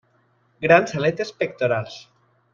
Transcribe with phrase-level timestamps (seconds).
[0.65, 2.01] Grans aletes pectorals.